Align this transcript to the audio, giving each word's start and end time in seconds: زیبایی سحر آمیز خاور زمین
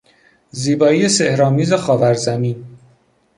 زیبایی 0.51 1.09
سحر 1.09 1.41
آمیز 1.43 1.73
خاور 1.73 2.13
زمین 2.13 2.65